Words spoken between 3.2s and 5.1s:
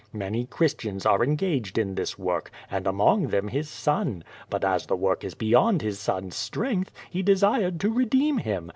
them his son; but as the